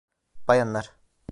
Bayanlar. 0.47 0.93